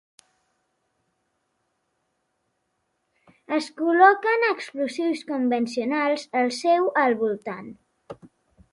[3.59, 7.73] Es col·loquen explosius convencionals al seu al voltant.